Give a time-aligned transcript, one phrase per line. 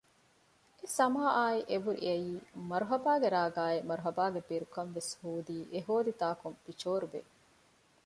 [0.81, 2.31] އެސަމާއާއި އެބެރު އެއީ
[2.69, 7.19] މަރުހަބާގެ ރާގާއި މަރުހަބާގެ ބެރުކަން ވެސް ހޯދީ އެހޯދި ތާކުން ޕިޗޯރުބޭ